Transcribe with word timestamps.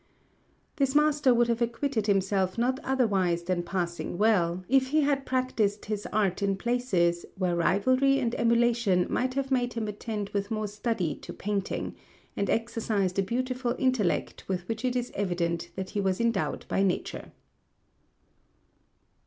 This 0.77 0.95
master 0.95 1.31
would 1.31 1.47
have 1.47 1.61
acquitted 1.61 2.07
himself 2.07 2.57
not 2.57 2.79
otherwise 2.83 3.43
than 3.43 3.61
passing 3.61 4.17
well, 4.17 4.63
if 4.67 4.87
he 4.87 5.01
had 5.01 5.27
practised 5.27 5.85
his 5.85 6.07
art 6.11 6.41
in 6.41 6.57
places 6.57 7.23
where 7.37 7.55
rivalry 7.55 8.17
and 8.17 8.33
emulation 8.33 9.05
might 9.11 9.35
have 9.35 9.51
made 9.51 9.73
him 9.73 9.87
attend 9.87 10.29
with 10.29 10.49
more 10.49 10.67
study 10.67 11.13
to 11.17 11.31
painting, 11.33 11.93
and 12.35 12.49
exercise 12.49 13.13
the 13.13 13.21
beautiful 13.21 13.75
intellect 13.77 14.43
with 14.47 14.67
which 14.67 14.83
it 14.83 14.95
is 14.95 15.11
evident 15.13 15.69
that 15.75 15.91
he 15.91 16.01
was 16.01 16.19
endowed 16.19 16.65
by 16.67 16.81
nature. 16.81 17.31